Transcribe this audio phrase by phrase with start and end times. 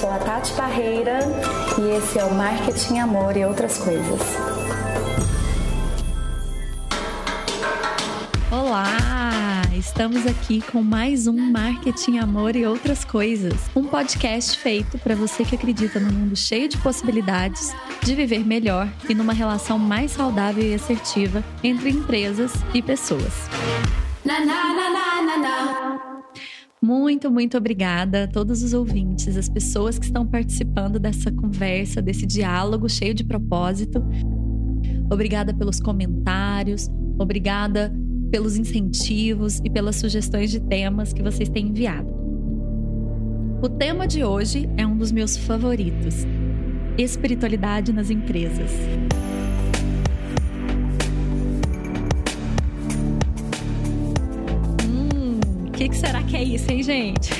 [0.00, 1.18] sou a Tati Parreira
[1.78, 4.20] e esse é o Marketing Amor e Outras Coisas.
[8.50, 8.96] Olá!
[9.76, 15.44] Estamos aqui com mais um Marketing Amor e Outras Coisas, um podcast feito para você
[15.44, 20.64] que acredita num mundo cheio de possibilidades de viver melhor e numa relação mais saudável
[20.64, 23.50] e assertiva entre empresas e pessoas.
[24.24, 25.99] Na, na, na,
[26.82, 32.26] muito, muito obrigada a todos os ouvintes, as pessoas que estão participando dessa conversa, desse
[32.26, 34.02] diálogo cheio de propósito.
[35.12, 37.92] Obrigada pelos comentários, obrigada
[38.30, 42.08] pelos incentivos e pelas sugestões de temas que vocês têm enviado.
[43.62, 46.26] O tema de hoje é um dos meus favoritos:
[46.96, 48.70] espiritualidade nas empresas.
[55.90, 57.30] Que, será que é isso, hein, gente?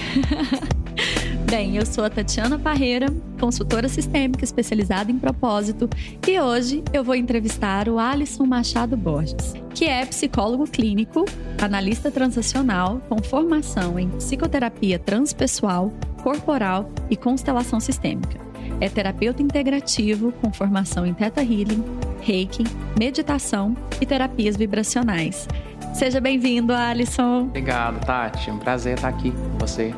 [1.49, 3.07] Bem, eu sou a Tatiana Parreira,
[3.41, 5.89] consultora sistêmica especializada em propósito,
[6.27, 11.25] e hoje eu vou entrevistar o Alisson Machado Borges, que é psicólogo clínico,
[11.61, 18.39] analista transacional com formação em psicoterapia transpessoal, corporal e constelação sistêmica.
[18.81, 21.85] É terapeuta integrativo com formação em Theta Healing,
[22.21, 22.65] Reiki,
[22.99, 25.49] meditação e terapias vibracionais.
[25.93, 27.43] Seja bem-vindo, Alisson.
[27.43, 28.49] Obrigado, Tati.
[28.49, 29.95] É um prazer estar aqui com você.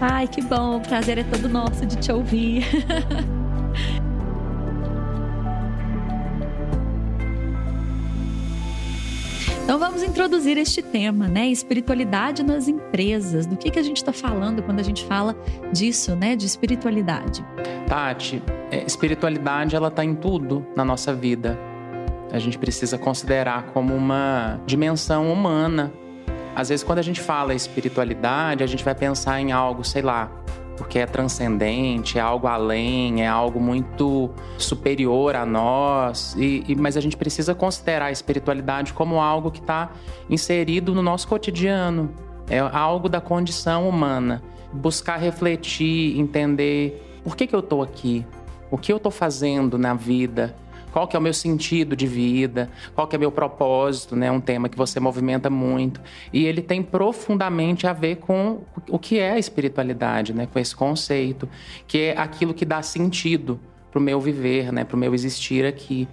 [0.00, 0.76] Ai, que bom.
[0.76, 2.64] O prazer é todo nosso de te ouvir.
[9.64, 11.48] Então vamos introduzir este tema, né?
[11.48, 13.46] Espiritualidade nas empresas.
[13.46, 15.34] Do que, que a gente está falando quando a gente fala
[15.72, 16.36] disso, né?
[16.36, 17.42] De espiritualidade.
[17.88, 21.58] Tati, é, espiritualidade ela está em tudo na nossa vida
[22.34, 25.92] a gente precisa considerar como uma dimensão humana.
[26.52, 30.28] Às vezes, quando a gente fala espiritualidade, a gente vai pensar em algo, sei lá,
[30.76, 36.34] porque é transcendente, é algo além, é algo muito superior a nós.
[36.36, 39.92] E, e mas a gente precisa considerar a espiritualidade como algo que está
[40.28, 42.12] inserido no nosso cotidiano,
[42.50, 44.42] é algo da condição humana.
[44.72, 48.26] Buscar refletir, entender por que, que eu estou aqui,
[48.72, 50.56] o que eu estou fazendo na vida,
[50.94, 52.70] qual que é o meu sentido de vida?
[52.94, 54.30] Qual que é o meu propósito, né?
[54.30, 56.00] Um tema que você movimenta muito.
[56.32, 60.46] E ele tem profundamente a ver com o que é a espiritualidade, né?
[60.46, 61.48] Com esse conceito,
[61.88, 63.58] que é aquilo que dá sentido
[63.90, 64.84] para o meu viver, né?
[64.84, 66.06] Para o meu existir aqui.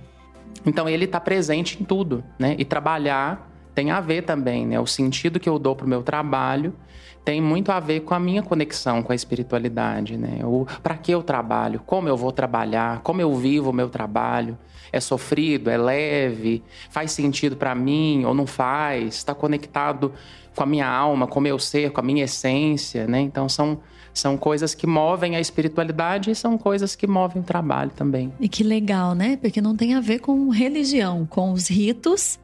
[0.66, 2.56] Então ele está presente em tudo, né?
[2.58, 4.80] E trabalhar tem a ver também, né?
[4.80, 6.74] O sentido que eu dou para o meu trabalho
[7.24, 10.40] tem muito a ver com a minha conexão com a espiritualidade, né?
[10.82, 14.58] Para que eu trabalho, como eu vou trabalhar, como eu vivo o meu trabalho,
[14.92, 20.12] é sofrido, é leve, faz sentido para mim ou não faz, está conectado
[20.56, 23.22] com a minha alma, com o meu ser, com a minha essência, né?
[23.22, 23.80] Então são
[24.14, 28.34] são coisas que movem a espiritualidade e são coisas que movem o trabalho também.
[28.42, 29.38] E que legal, né?
[29.38, 32.38] Porque não tem a ver com religião, com os ritos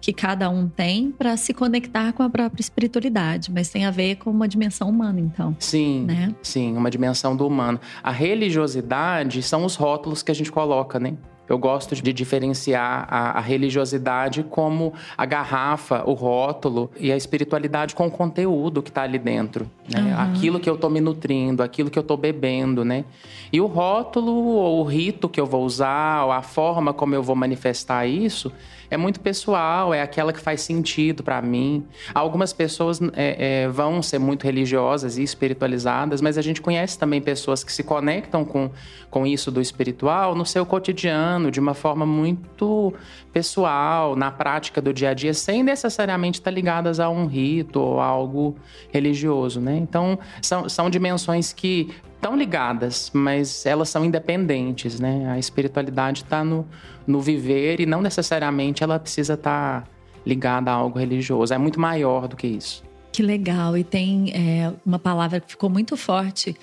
[0.00, 4.16] que cada um tem para se conectar com a própria espiritualidade, mas tem a ver
[4.16, 5.54] com uma dimensão humana, então.
[5.58, 6.34] Sim, né?
[6.42, 7.78] sim, uma dimensão do humano.
[8.02, 11.14] A religiosidade são os rótulos que a gente coloca, né?
[11.50, 17.92] Eu gosto de diferenciar a, a, religiosidade como a garrafa, o rótulo e a espiritualidade
[17.92, 19.68] com o conteúdo que está ali dentro.
[19.92, 20.00] Né?
[20.00, 20.20] Uhum.
[20.20, 23.04] Aquilo que eu estou me nutrindo, aquilo que eu estou bebendo, né?
[23.52, 27.22] E o rótulo, ou o rito que eu vou usar, ou a forma como eu
[27.22, 28.52] vou manifestar isso,
[28.90, 31.86] é muito pessoal, é aquela que faz sentido para mim.
[32.12, 37.20] Algumas pessoas é, é, vão ser muito religiosas e espiritualizadas, mas a gente conhece também
[37.20, 38.70] pessoas que se conectam com,
[39.08, 42.92] com isso do espiritual no seu cotidiano, de uma forma muito
[43.32, 48.00] pessoal, na prática do dia a dia, sem necessariamente estar ligadas a um rito ou
[48.00, 48.56] algo
[48.92, 49.76] religioso, né?
[49.76, 51.90] Então, são, são dimensões que
[52.20, 55.30] estão ligadas, mas elas são independentes, né?
[55.30, 56.68] A espiritualidade está no,
[57.06, 59.90] no viver e não necessariamente ela precisa estar tá
[60.24, 61.54] ligada a algo religioso.
[61.54, 62.84] É muito maior do que isso.
[63.10, 63.76] Que legal!
[63.76, 66.54] E tem é, uma palavra que ficou muito forte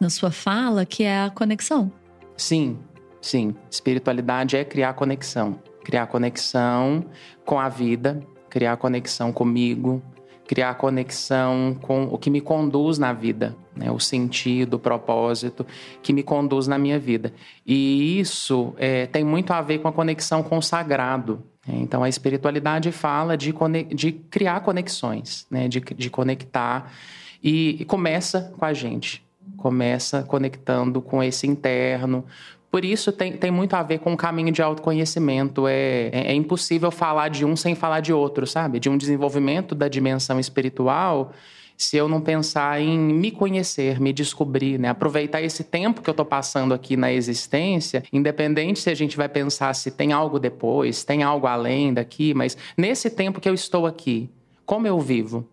[0.00, 1.92] na sua fala, que é a conexão.
[2.34, 2.78] Sim,
[3.20, 3.54] sim.
[3.70, 5.60] Espiritualidade é criar conexão.
[5.84, 7.04] Criar conexão
[7.44, 10.02] com a vida, criar conexão comigo,
[10.46, 13.90] criar conexão com o que me conduz na vida, né?
[13.90, 15.66] o sentido, o propósito
[16.02, 17.32] que me conduz na minha vida.
[17.66, 21.42] E isso é, tem muito a ver com a conexão com o sagrado.
[21.66, 21.76] Né?
[21.78, 23.54] Então, a espiritualidade fala de,
[23.94, 25.68] de criar conexões, né?
[25.68, 26.92] de, de conectar,
[27.42, 29.24] e, e começa com a gente.
[29.56, 32.24] Começa conectando com esse interno,
[32.72, 35.68] Por isso tem, tem muito a ver com o caminho de autoconhecimento.
[35.68, 38.80] É, é, é impossível falar de um sem falar de outro, sabe?
[38.80, 41.32] De um desenvolvimento da dimensão espiritual
[41.76, 44.88] se eu não pensar em me conhecer, me descobrir, né?
[44.88, 49.28] Aproveitar esse tempo que eu estou passando aqui na existência, independente se a gente vai
[49.28, 53.84] pensar se tem algo depois, tem algo além daqui, mas nesse tempo que eu estou
[53.84, 54.30] aqui,
[54.64, 55.46] como eu vivo?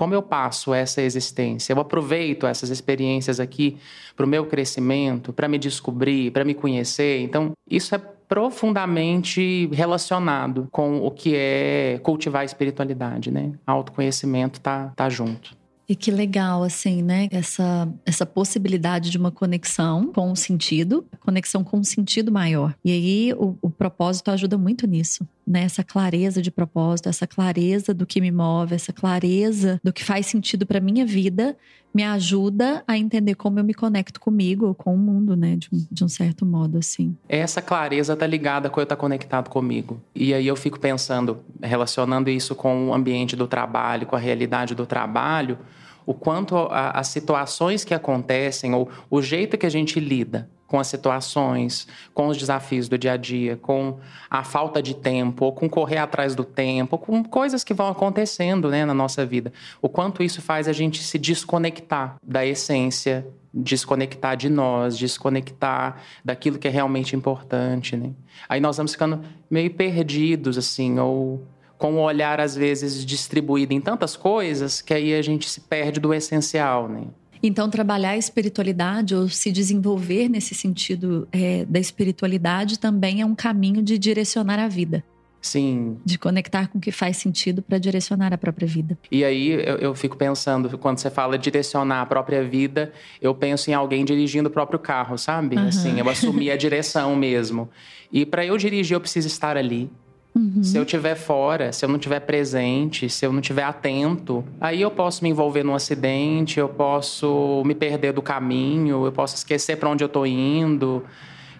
[0.00, 1.74] Como eu passo essa existência?
[1.74, 3.76] Eu aproveito essas experiências aqui
[4.16, 7.20] para o meu crescimento, para me descobrir, para me conhecer.
[7.20, 13.52] Então, isso é profundamente relacionado com o que é cultivar a espiritualidade, né?
[13.66, 15.54] Autoconhecimento tá, tá junto.
[15.86, 17.28] E que legal, assim, né?
[17.30, 22.76] Essa, essa possibilidade de uma conexão com o sentido, conexão com um sentido maior.
[22.84, 25.26] E aí o, o propósito ajuda muito nisso.
[25.50, 30.04] Né, essa clareza de propósito, essa clareza do que me move, essa clareza do que
[30.04, 31.56] faz sentido para minha vida,
[31.92, 35.86] me ajuda a entender como eu me conecto comigo, com o mundo, né, de um,
[35.90, 37.16] de um certo modo, assim.
[37.28, 40.00] Essa clareza tá ligada com eu estar tá conectado comigo.
[40.14, 44.72] E aí eu fico pensando, relacionando isso com o ambiente do trabalho, com a realidade
[44.72, 45.58] do trabalho,
[46.06, 50.86] o quanto as situações que acontecem ou o jeito que a gente lida com as
[50.86, 53.98] situações, com os desafios do dia a dia, com
[54.30, 58.70] a falta de tempo, ou com correr atrás do tempo, com coisas que vão acontecendo
[58.70, 59.52] né, na nossa vida.
[59.82, 66.56] O quanto isso faz a gente se desconectar da essência, desconectar de nós, desconectar daquilo
[66.56, 67.96] que é realmente importante.
[67.96, 68.12] Né?
[68.48, 71.44] Aí nós vamos ficando meio perdidos, assim, ou
[71.76, 75.98] com o olhar às vezes distribuído em tantas coisas que aí a gente se perde
[75.98, 77.06] do essencial, né?
[77.42, 83.34] Então, trabalhar a espiritualidade ou se desenvolver nesse sentido é, da espiritualidade também é um
[83.34, 85.04] caminho de direcionar a vida.
[85.40, 85.96] Sim.
[86.04, 88.98] De conectar com o que faz sentido para direcionar a própria vida.
[89.10, 93.70] E aí eu, eu, fico pensando, quando você fala direcionar a própria vida, eu penso
[93.70, 95.56] em alguém dirigindo o próprio carro, sabe?
[95.56, 95.68] Uhum.
[95.68, 97.70] Assim, eu assumir a direção mesmo.
[98.12, 99.90] E para eu dirigir, eu preciso estar ali.
[100.34, 100.62] Uhum.
[100.62, 104.80] Se eu estiver fora, se eu não estiver presente, se eu não estiver atento, aí
[104.80, 109.76] eu posso me envolver num acidente, eu posso me perder do caminho, eu posso esquecer
[109.76, 111.04] para onde eu estou indo,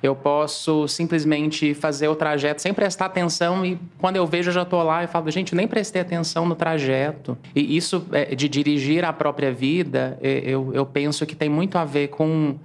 [0.03, 4.63] eu posso simplesmente fazer o trajeto sem prestar atenção e quando eu vejo eu já
[4.63, 7.37] estou lá e falo, gente, nem prestei atenção no trajeto.
[7.55, 11.77] E isso é, de dirigir a própria vida, é, eu, eu penso que tem muito
[11.77, 12.57] a ver com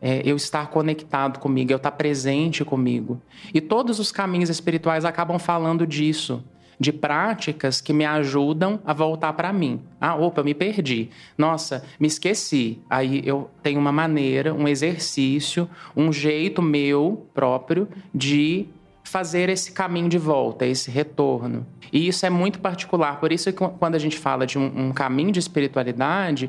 [0.00, 3.20] é, eu estar conectado comigo, eu estar presente comigo.
[3.52, 6.42] E todos os caminhos espirituais acabam falando disso,
[6.78, 9.82] de práticas que me ajudam a voltar para mim.
[10.00, 11.10] Ah, opa, eu me perdi.
[11.36, 12.80] Nossa, me esqueci.
[12.88, 18.66] Aí eu tenho uma maneira, um exercício, um jeito meu próprio de
[19.04, 21.66] fazer esse caminho de volta, esse retorno.
[21.92, 23.18] E isso é muito particular.
[23.20, 26.48] Por isso que quando a gente fala de um, um caminho de espiritualidade,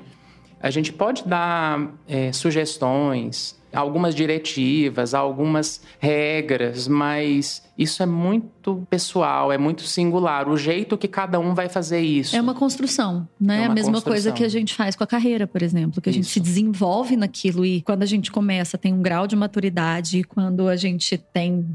[0.61, 9.51] a gente pode dar é, sugestões, algumas diretivas, algumas regras, mas isso é muito pessoal,
[9.51, 12.35] é muito singular, o jeito que cada um vai fazer isso.
[12.35, 13.63] É uma construção, né?
[13.63, 16.13] É a mesma coisa que a gente faz com a carreira, por exemplo, que a
[16.13, 20.23] gente se desenvolve naquilo e quando a gente começa tem um grau de maturidade e
[20.23, 21.65] quando a gente tem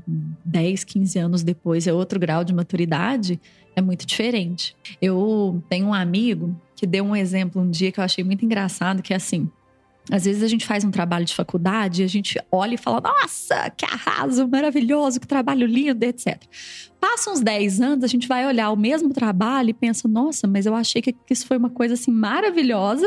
[0.44, 3.40] 10, 15 anos depois é outro grau de maturidade,
[3.74, 4.76] é muito diferente.
[5.00, 9.02] Eu tenho um amigo que deu um exemplo um dia que eu achei muito engraçado,
[9.02, 9.50] que é assim:
[10.10, 13.70] às vezes a gente faz um trabalho de faculdade, a gente olha e fala, nossa,
[13.70, 16.40] que arraso, maravilhoso, que trabalho lindo, etc.
[17.00, 20.64] Passa uns 10 anos, a gente vai olhar o mesmo trabalho e pensa, nossa, mas
[20.64, 23.06] eu achei que isso foi uma coisa assim maravilhosa,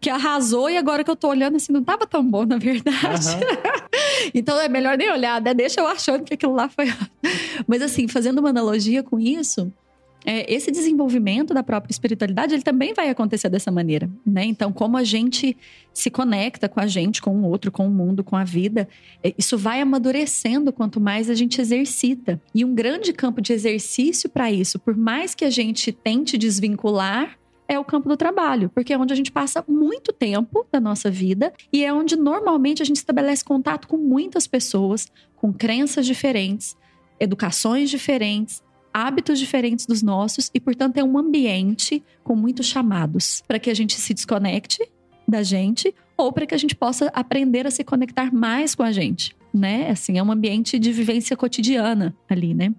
[0.00, 3.28] que arrasou, e agora que eu tô olhando assim, não estava tão bom, na verdade.
[3.28, 4.30] Uhum.
[4.34, 5.54] então é melhor nem olhar, né?
[5.54, 6.86] Deixa eu achando que aquilo lá foi.
[7.68, 9.72] mas assim, fazendo uma analogia com isso,
[10.24, 14.44] é, esse desenvolvimento da própria espiritualidade, ele também vai acontecer dessa maneira, né?
[14.44, 15.56] Então, como a gente
[15.92, 18.88] se conecta com a gente, com o outro, com o mundo, com a vida,
[19.22, 22.40] é, isso vai amadurecendo quanto mais a gente exercita.
[22.54, 27.38] E um grande campo de exercício para isso, por mais que a gente tente desvincular,
[27.68, 31.10] é o campo do trabalho, porque é onde a gente passa muito tempo da nossa
[31.10, 36.76] vida e é onde normalmente a gente estabelece contato com muitas pessoas, com crenças diferentes,
[37.18, 38.62] educações diferentes,
[38.92, 43.74] hábitos diferentes dos nossos e, portanto, é um ambiente com muitos chamados para que a
[43.74, 44.78] gente se desconecte
[45.26, 48.92] da gente ou para que a gente possa aprender a se conectar mais com a
[48.92, 49.90] gente, né?
[49.90, 52.74] Assim, é um ambiente de vivência cotidiana ali, né?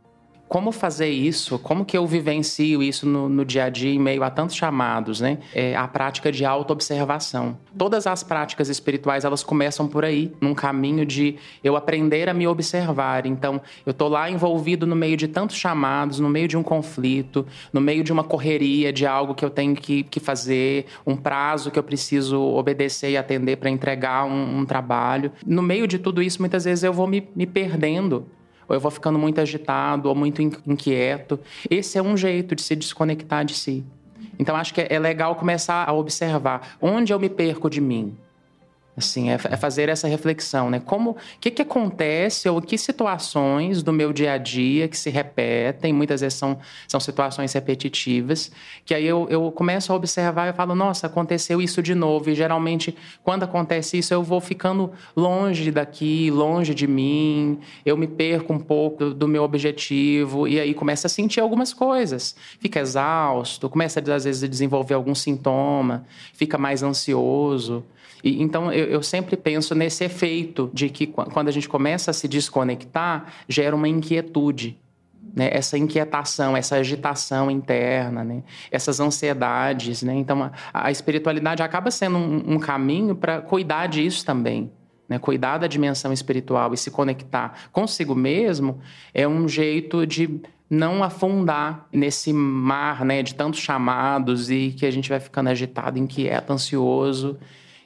[0.53, 1.57] Como fazer isso?
[1.57, 5.19] Como que eu vivencio isso no, no dia a dia em meio a tantos chamados,
[5.19, 5.39] né?
[5.51, 7.57] É a prática de autoobservação.
[7.75, 12.45] Todas as práticas espirituais, elas começam por aí, num caminho de eu aprender a me
[12.45, 13.25] observar.
[13.25, 17.47] Então, eu tô lá envolvido no meio de tantos chamados, no meio de um conflito,
[17.73, 21.71] no meio de uma correria de algo que eu tenho que, que fazer, um prazo
[21.71, 25.31] que eu preciso obedecer e atender para entregar um, um, trabalho.
[25.43, 28.27] No meio de tudo isso, muitas vezes eu vou me, me perdendo
[28.67, 31.39] ou eu vou ficando muito agitado ou muito inquieto.
[31.69, 33.83] Esse é um jeito de se desconectar de si.
[34.37, 38.17] Então acho que é legal começar a observar onde eu me perco de mim.
[38.95, 40.79] Assim, é, é, fazer essa reflexão, né?
[40.79, 45.09] Como, o que, que acontece ou que situações do meu dia a dia que se
[45.09, 48.51] repetem, muitas vezes são, são situações repetitivas,
[48.85, 52.29] que aí eu, eu começo a observar e falo, nossa, aconteceu isso de novo.
[52.29, 58.05] E geralmente, quando acontece isso, eu vou ficando longe daqui, longe de mim, eu me
[58.05, 62.35] perco um pouco do meu objetivo e aí começa a sentir algumas coisas.
[62.59, 67.83] Fica exausto, começa às vezes a desenvolver algum sintoma, fica mais ansioso.
[68.23, 72.13] E, então, eu, eu sempre penso nesse efeito de que quando a gente começa a
[72.13, 74.77] se desconectar, gera uma inquietude.
[75.35, 80.03] Né, essa inquietação, essa agitação interna, né, essas ansiedades.
[80.03, 80.13] Né?
[80.13, 84.71] Então, a, a, espiritualidade acaba sendo um, um caminho para cuidar disso também.
[85.09, 85.17] Né?
[85.17, 88.79] Cuidar da dimensão espiritual e se conectar consigo mesmo
[89.11, 94.91] é um jeito de não afundar nesse mar né, de tantos chamados e que a
[94.91, 97.39] gente vai ficando agitado, inquieto, ansioso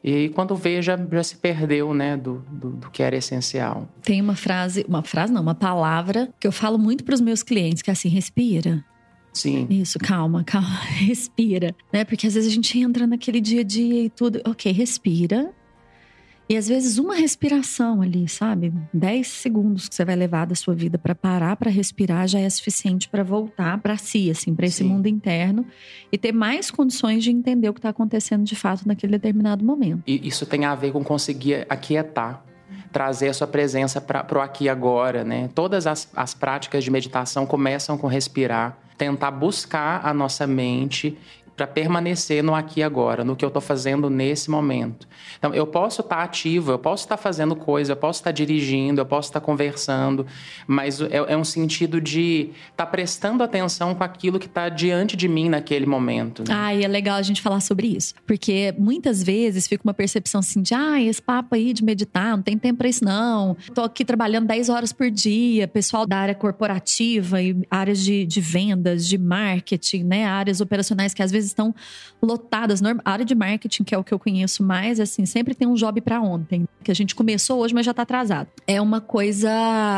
[0.10, 3.90] e quando vê, já, já se perdeu, né, do, do, do, que era essencial.
[4.02, 7.44] Tem uma frase, uma frase não, uma palavra que eu falo muito para os meus
[7.44, 8.86] clientes, que é assim, respira.
[9.34, 9.68] Sim.
[9.70, 12.06] Isso, calma, calma, respira, né?
[12.06, 15.54] Porque às vezes a gente entra naquele dia a dia e tudo, ok, respira,
[16.50, 18.74] e às vezes uma respiração ali, sabe?
[18.94, 22.50] 10 segundos que você vai levar da sua vida para parar para respirar já é
[22.50, 24.86] suficiente para voltar para si, assim, para esse Sim.
[24.86, 25.66] mundo interno
[26.12, 30.04] e ter mais condições de entender o que está acontecendo de fato naquele determinado momento.
[30.08, 32.44] E isso tem a ver com conseguir aquietar
[32.92, 35.50] trazer a sua presença para o aqui e agora, né?
[35.54, 41.18] Todas as, as práticas de meditação começam com respirar, tentar buscar a nossa mente
[41.58, 45.08] para permanecer no aqui e agora, no que eu estou fazendo nesse momento.
[45.40, 48.30] Então, eu posso estar tá ativo, eu posso estar tá fazendo coisa, eu posso estar
[48.30, 50.24] tá dirigindo, eu posso estar tá conversando,
[50.68, 55.18] mas é, é, um sentido de estar tá prestando atenção com aquilo que está diante
[55.18, 56.44] de mim naquele momento.
[56.48, 56.56] Né?
[56.56, 60.40] Ah, e é legal a gente falar sobre isso, porque muitas vezes fica uma percepção
[60.40, 63.58] assim de, ah, esse papo aí de meditar, não tem tempo para isso não.
[63.60, 68.40] Estou aqui trabalhando 10 horas por dia, pessoal da área corporativa e áreas de, de
[68.40, 71.74] vendas, de marketing, né, áreas operacionais que às vezes estão
[72.22, 72.82] lotadas.
[72.84, 75.74] A área de marketing, que é o que eu conheço mais, assim, sempre tem um
[75.74, 76.68] job para ontem.
[76.84, 78.48] Que a gente começou hoje, mas já está atrasado.
[78.66, 79.50] É uma coisa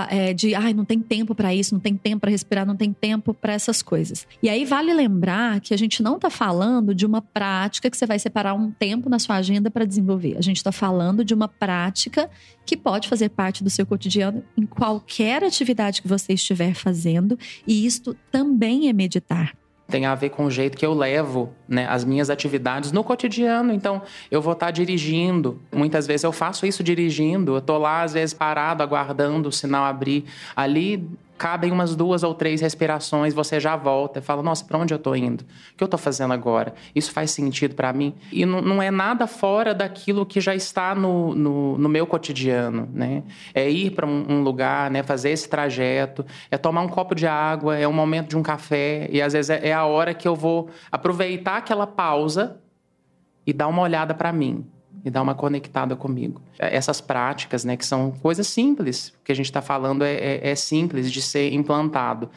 [0.09, 2.91] é, de, ai, não tem tempo para isso, não tem tempo para respirar, não tem
[2.93, 4.27] tempo para essas coisas.
[4.41, 8.05] E aí vale lembrar que a gente não está falando de uma prática que você
[8.05, 10.37] vai separar um tempo na sua agenda para desenvolver.
[10.37, 12.29] A gente está falando de uma prática
[12.65, 17.85] que pode fazer parte do seu cotidiano em qualquer atividade que você estiver fazendo, e
[17.85, 19.55] isto também é meditar
[19.89, 23.73] tem a ver com o jeito que eu levo né, as minhas atividades no cotidiano.
[23.73, 25.59] Então, eu vou estar dirigindo.
[25.71, 27.53] Muitas vezes eu faço isso dirigindo.
[27.53, 30.25] Eu estou lá, às vezes, parado, aguardando o sinal abrir.
[30.55, 34.93] Ali cabem umas duas ou três respirações, você já volta e fala: Nossa, para onde
[34.93, 35.41] eu estou indo?
[35.41, 36.73] O que eu estou fazendo agora?
[36.93, 38.13] Isso faz sentido para mim?
[38.29, 42.89] E não, não, é nada fora daquilo que já está no, no, no meu cotidiano,
[42.93, 43.23] né?
[43.53, 45.01] É ir para um, um, lugar, né?
[45.01, 49.07] fazer esse trajeto, é tomar um copo de água, é um momento de um café,
[49.09, 52.59] e às vezes é, é a hora que eu vou aproveitar aquela pausa
[53.47, 54.67] e dar uma olhada para mim
[55.03, 56.41] e dar uma conectada comigo.
[56.57, 60.49] Essas práticas, né, que são coisas simples, o que a gente está falando é, é,
[60.49, 62.29] é simples de ser implantado.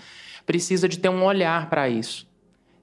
[0.47, 2.26] Precisa de ter um olhar para isso.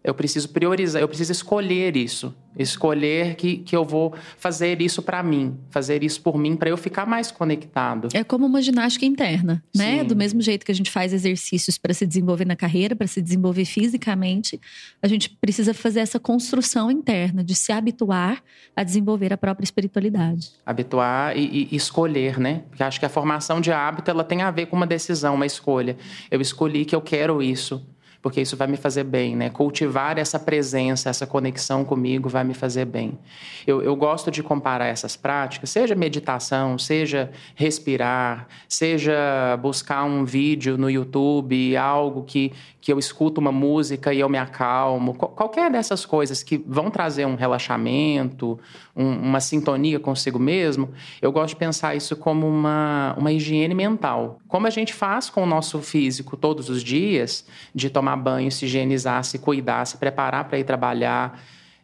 [0.01, 2.34] Eu preciso priorizar, eu preciso escolher isso.
[2.58, 6.77] Escolher que, que eu vou fazer isso para mim, fazer isso por mim, para eu
[6.77, 8.08] ficar mais conectado.
[8.13, 10.00] É como uma ginástica interna, né?
[10.00, 10.06] Sim.
[10.06, 13.22] Do mesmo jeito que a gente faz exercícios para se desenvolver na carreira, para se
[13.22, 14.60] desenvolver fisicamente,
[15.01, 18.41] a gente precisa fazer essa construção interna, de se habituar
[18.75, 20.50] a desenvolver a própria espiritualidade.
[20.65, 22.63] Habituar e, e escolher, né?
[22.70, 25.46] Porque acho que a formação de hábito ela tem a ver com uma decisão, uma
[25.46, 25.98] escolha.
[26.32, 27.86] Eu escolhi que eu quero isso
[28.21, 29.49] porque isso vai me fazer bem, né?
[29.49, 33.17] Cultivar essa presença, essa conexão comigo vai me fazer bem.
[33.65, 40.77] Eu, eu gosto de comparar essas práticas, seja meditação, seja respirar, seja buscar um vídeo
[40.77, 46.05] no YouTube, algo que, que eu escuto uma música e eu me acalmo, qualquer dessas
[46.05, 48.59] coisas que vão trazer um relaxamento,
[48.95, 50.89] um, uma sintonia consigo mesmo,
[51.21, 54.39] eu gosto de pensar isso como uma, uma higiene mental.
[54.47, 58.66] Como a gente faz com o nosso físico todos os dias, de tomar banho, se
[58.66, 61.39] higienizar, se cuidar, se preparar para ir trabalhar.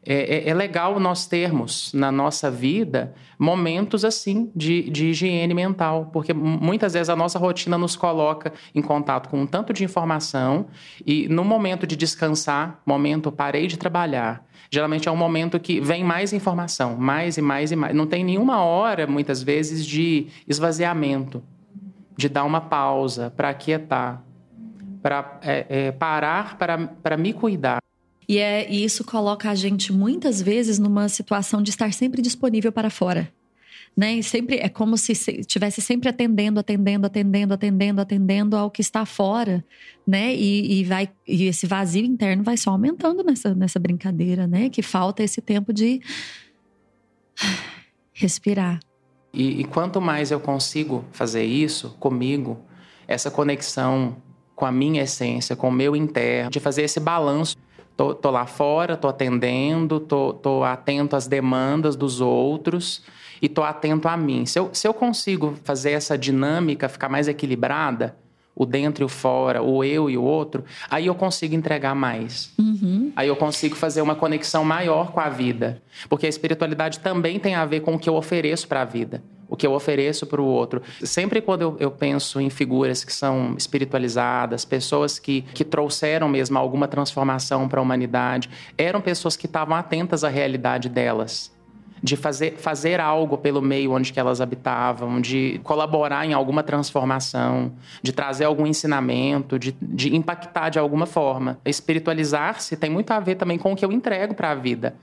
[0.08, 6.12] É, é, é, legal nós termos na nossa vida momentos assim de, de higiene mental,
[6.14, 10.68] porque muitas vezes a nossa rotina nos coloca em contato com um tanto de informação
[11.04, 16.04] e no momento de descansar, momento parei de trabalhar, geralmente é um momento que vem
[16.04, 17.96] mais informação, mais e mais e mais.
[17.96, 21.42] Não tem nenhuma hora, muitas vezes, de esvaziamento,
[22.16, 24.22] de dar uma pausa para aquietar,
[25.06, 27.78] para é, é, parar para me cuidar.
[28.28, 32.72] E, é, e isso coloca a gente muitas vezes numa situação de estar sempre disponível
[32.72, 33.32] para fora.
[33.96, 34.16] Né?
[34.16, 39.06] E sempre é como se estivesse sempre atendendo, atendendo, atendendo, atendendo, atendendo ao que está
[39.06, 39.64] fora,
[40.08, 40.36] né?
[40.36, 44.70] E, e, vai e esse vazio interno vai só aumentando nessa, nessa brincadeira, né?
[44.70, 46.02] Que falta esse tempo de
[48.12, 48.80] respirar.
[49.32, 52.60] E, e quanto mais eu consigo fazer isso comigo,
[53.08, 54.18] essa conexão
[54.56, 57.56] com a minha essência, com o meu interno, de fazer esse balanço
[57.98, 63.04] Tô, tô, lá fora, tô atendendo, tô, tô atento às demandas dos outros
[63.42, 64.46] e tô atento a mim.
[64.46, 68.18] Se eu, se eu consigo fazer essa dinâmica ficar mais equilibrada,
[68.54, 72.54] o dentro e o fora, o eu e o outro, aí eu consigo entregar mais.
[72.60, 73.14] Uhum.
[73.16, 75.82] Aí eu consigo fazer uma conexão maior com a vida.
[76.10, 79.24] Porque a espiritualidade também tem a ver com o que eu ofereço para a vida
[79.48, 80.82] o que eu ofereço para o outro.
[81.04, 86.58] Sempre quando eu, eu, penso em figuras que são espiritualizadas, pessoas que, que trouxeram mesmo
[86.58, 91.54] alguma transformação para a humanidade, eram pessoas que estavam atentas à realidade delas.
[92.04, 97.72] De fazer, fazer algo pelo meio onde que elas habitavam, de colaborar em alguma transformação,
[98.04, 101.58] de trazer algum ensinamento, de, de impactar de alguma forma.
[101.66, 104.94] Espiritualizar-se tem muito a ver também com o que eu entrego para a vida.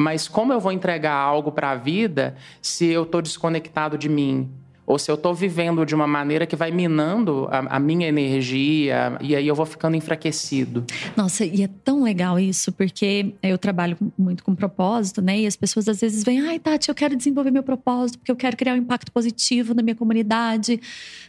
[0.00, 4.48] Mas como eu vou entregar algo para a vida se eu estou desconectado de mim?
[4.88, 9.18] Ou se eu estou vivendo de uma maneira que vai minando a, a, minha energia
[9.20, 10.82] e aí eu vou ficando enfraquecido.
[11.14, 15.40] Nossa, e é tão legal isso, porque eu trabalho muito com propósito, né?
[15.40, 18.36] E as pessoas às vezes vêm, ai, Tati, eu quero desenvolver meu propósito, porque eu
[18.36, 20.80] quero criar um impacto positivo na minha comunidade,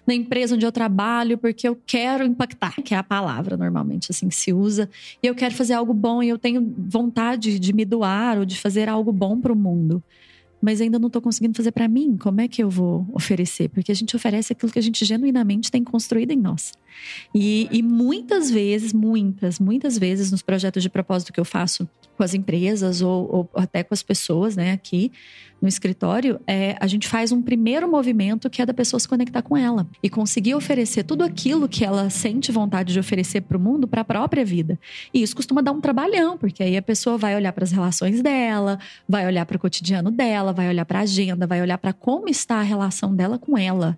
[0.07, 4.29] na empresa onde eu trabalho, porque eu quero impactar, que é a palavra normalmente assim
[4.29, 4.89] que se usa,
[5.21, 8.57] e eu quero fazer algo bom e eu tenho vontade de me doar ou de
[8.57, 10.01] fazer algo bom para o mundo
[10.61, 12.17] mas ainda não estou conseguindo fazer para mim.
[12.17, 13.69] Como é que eu vou oferecer?
[13.69, 16.73] Porque a gente oferece aquilo que a gente genuinamente tem construído em nós.
[17.33, 21.87] E, e muitas vezes, muitas, muitas vezes nos projetos de propósito que eu faço
[22.19, 25.09] com as empresas ou, ou até com as pessoas, né, aqui
[25.61, 29.41] no escritório, é, a gente faz um primeiro movimento que é da pessoa se conectar
[29.41, 33.59] com ela e conseguir oferecer tudo aquilo que ela sente vontade de oferecer para o
[33.59, 34.77] mundo, para a própria vida.
[35.13, 38.21] E isso costuma dar um trabalhão, porque aí a pessoa vai olhar para as relações
[38.21, 41.93] dela, vai olhar para o cotidiano dela, vai olhar para a agenda, vai olhar para
[41.93, 43.97] como está a relação dela com ela,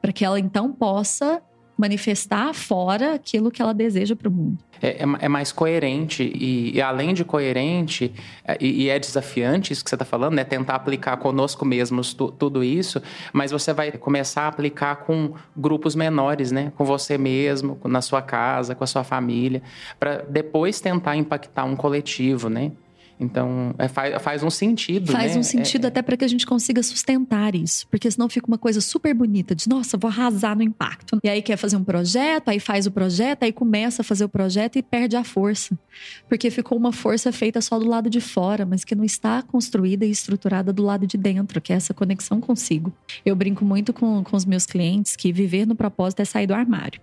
[0.00, 1.42] para que ela então possa
[1.80, 4.58] manifestar fora aquilo que ela deseja para o mundo.
[4.82, 8.12] É, é, é, mais coerente e, e, além de coerente
[8.44, 10.44] é, e, e, é desafiante isso que você está falando, né?
[10.44, 15.94] Tentar aplicar conosco mesmos tu, tudo isso, mas você vai começar a aplicar com grupos
[15.94, 16.72] menores, né?
[16.76, 19.62] Com você mesmo, na sua casa, com a sua família,
[19.98, 22.72] para depois tentar impactar um coletivo, né?
[23.20, 25.12] Então, é, faz, faz um sentido.
[25.12, 25.40] Faz né?
[25.40, 27.86] um sentido é, até para que a gente consiga sustentar isso.
[27.88, 31.18] Porque senão fica uma coisa super bonita de, nossa, vou arrasar no impacto.
[31.22, 34.28] E aí quer fazer um projeto, aí faz o projeto, aí começa a fazer o
[34.28, 35.78] projeto e perde a força.
[36.28, 40.06] Porque ficou uma força feita só do lado de fora, mas que não está construída
[40.06, 42.90] e estruturada do lado de dentro, que é essa conexão consigo.
[43.24, 46.54] Eu brinco muito com, com os meus clientes que viver no propósito é sair do
[46.54, 47.00] armário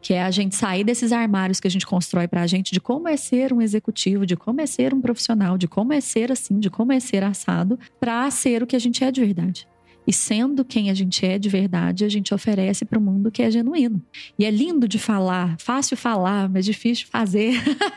[0.00, 2.80] que é a gente sair desses armários que a gente constrói para a gente de
[2.80, 6.32] como é ser um executivo, de como é ser um profissional, de como é ser
[6.32, 9.68] assim, de como é ser assado, para ser o que a gente é de verdade.
[10.06, 13.42] E sendo quem a gente é de verdade, a gente oferece para o mundo que
[13.42, 14.02] é genuíno.
[14.38, 17.54] E é lindo de falar, fácil falar, mas difícil fazer,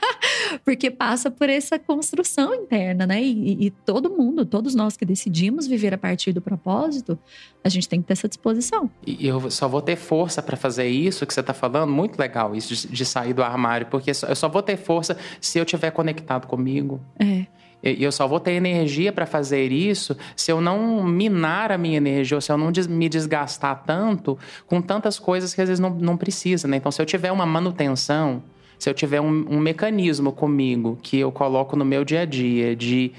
[0.63, 3.21] porque passa por essa construção interna, né?
[3.23, 7.17] E, e, todo mundo, todos nós que decidimos viver a partir do propósito,
[7.63, 8.89] a gente tem que ter essa disposição.
[9.05, 12.55] E eu só vou ter força para fazer isso que você está falando, muito legal
[12.55, 15.91] isso de, de, sair do armário, porque eu só vou ter força se eu estiver
[15.91, 17.01] conectado comigo.
[17.19, 17.45] É.
[17.83, 21.97] E eu só vou ter energia para fazer isso se eu não minar a minha
[21.97, 25.89] energia, ou se eu não me desgastar tanto com tantas coisas que às vezes não,
[25.89, 26.77] não precisa, né?
[26.77, 28.41] Então, se eu tiver uma manutenção
[28.83, 32.75] se eu tiver um, um mecanismo comigo que eu coloco no meu dia a dia
[32.75, 33.13] de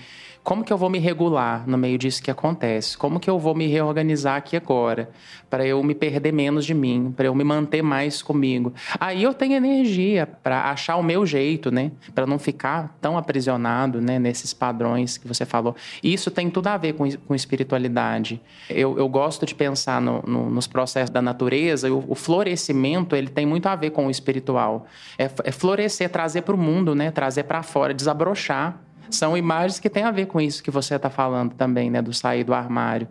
[0.45, 2.99] como que eu vou me regular no meio disso que acontece?
[2.99, 5.09] Como que eu vou me reorganizar aqui agora
[5.49, 8.75] para eu me perder menos de mim, para eu me manter mais comigo?
[9.01, 11.93] Aí eu tenho energia para achar o meu jeito, né?
[12.15, 14.19] Para não ficar tão aprisionado, né?
[14.19, 15.75] Nesses padrões que você falou.
[16.03, 18.39] Isso tem tudo a ver com, com espiritualidade.
[18.69, 21.91] Eu, eu gosto de pensar no, no, nos processos da natureza.
[21.91, 24.87] O, o, florescimento ele tem muito a ver com o espiritual.
[25.17, 27.11] É, é florescer, trazer para o mundo, né?
[27.11, 28.79] Trazer para fora, desabrochar
[29.11, 32.03] são imagens que têm a ver com isso que você está falando também, né?
[32.03, 33.09] Do sair do armário.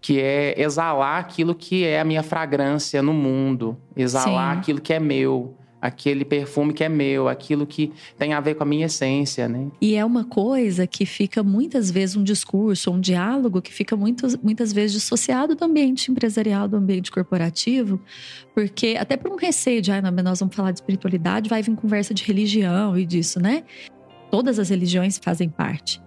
[0.00, 4.60] Que é exalar aquilo que é a minha fragrância no mundo, exalar Sim.
[4.60, 8.62] aquilo que é meu, aquele perfume que é meu, aquilo que tem a ver com
[8.62, 9.66] a minha essência, né?
[9.80, 14.36] E é uma coisa que fica muitas vezes um discurso, um diálogo que fica muitas,
[14.36, 18.00] muitas vezes dissociado do ambiente empresarial, do ambiente corporativo,
[18.54, 22.14] porque até por um receio de, ah, nós vamos falar de espiritualidade, vai vir conversa
[22.14, 23.64] de religião e disso, né?
[24.32, 26.02] Todas as religiões fazem parte.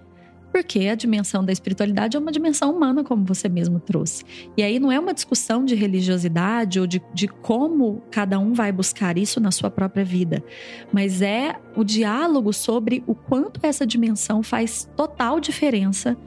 [0.51, 4.23] Porque a dimensão da espiritualidade é uma dimensão humana, como você mesmo trouxe.
[4.57, 8.71] E aí não é uma discussão de religiosidade ou de, de como cada um vai
[8.71, 10.43] buscar isso na sua própria vida,
[10.91, 16.17] mas é o diálogo sobre o quanto essa dimensão faz total diferença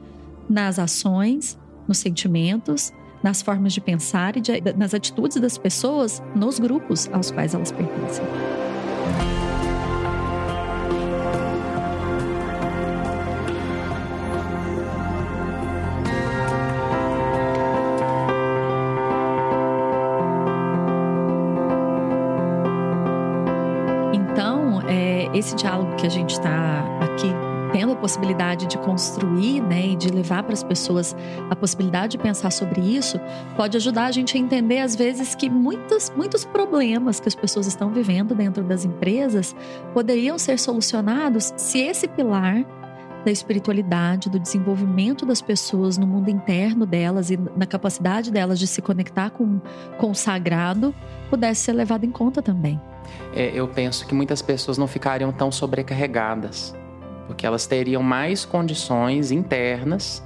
[0.47, 6.59] nas ações, nos sentimentos, nas formas de pensar e de, nas atitudes das pessoas nos
[6.59, 8.23] grupos aos quais elas pertencem.
[25.33, 27.29] Esse diálogo que a gente está aqui
[27.71, 31.15] tendo a possibilidade de construir, né, e de levar para as pessoas
[31.49, 33.19] a possibilidade de pensar sobre isso,
[33.55, 37.67] pode ajudar a gente a entender às vezes que muitos muitos problemas que as pessoas
[37.67, 39.55] estão vivendo dentro das empresas
[39.93, 42.65] poderiam ser solucionados se esse pilar
[43.25, 48.67] da espiritualidade, do desenvolvimento das pessoas no mundo interno delas e na capacidade delas de
[48.67, 49.59] se conectar com,
[49.97, 50.93] com o sagrado
[51.29, 52.79] pudesse ser levado em conta também.
[53.33, 56.75] É, eu penso que muitas pessoas não ficariam tão sobrecarregadas,
[57.27, 60.23] porque elas teriam mais condições internas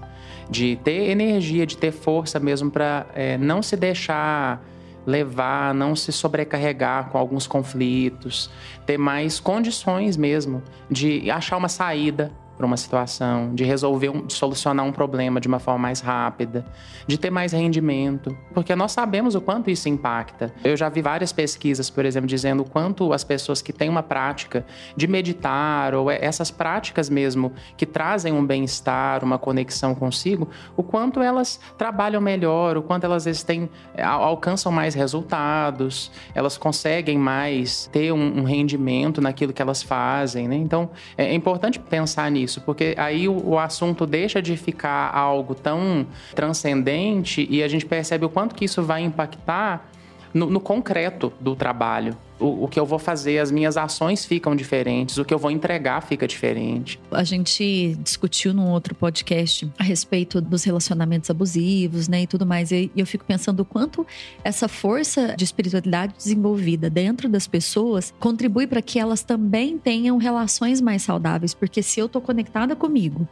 [0.49, 4.63] de ter energia, de ter força mesmo para é, não se deixar
[5.05, 8.49] levar, não se sobrecarregar com alguns conflitos,
[8.85, 14.33] ter mais condições mesmo de achar uma saída para uma situação, de resolver, um, de
[14.33, 16.65] solucionar um problema de uma forma mais rápida,
[17.07, 20.53] de ter mais rendimento, porque nós sabemos o quanto isso impacta.
[20.63, 24.03] Eu já vi várias pesquisas, por exemplo, dizendo o quanto as pessoas que têm uma
[24.03, 30.83] prática de meditar ou essas práticas mesmo que trazem um bem-estar, uma conexão consigo, o
[30.83, 37.87] quanto elas trabalham melhor, o quanto elas vezes têm, alcançam mais resultados, elas conseguem mais
[37.91, 40.55] ter um, um rendimento naquilo que elas fazem, né?
[40.55, 45.55] Então, é importante pensar nisso isso, porque aí o, o assunto deixa de ficar algo
[45.55, 49.89] tão transcendente e a gente percebe o quanto que isso vai impactar
[50.33, 54.55] no, no concreto do trabalho o, o, que eu vou fazer, as minhas ações ficam
[54.55, 56.99] diferentes, o que eu vou entregar fica diferente.
[57.11, 62.71] A gente discutiu num outro podcast a respeito dos relacionamentos abusivos, né, e tudo mais.
[62.71, 64.05] E eu fico pensando o quanto
[64.43, 70.81] essa força de espiritualidade desenvolvida dentro das pessoas contribui para que elas também tenham relações
[70.81, 73.27] mais saudáveis, porque se eu tô conectada comigo,